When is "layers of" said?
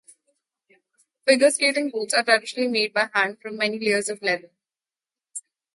3.77-4.19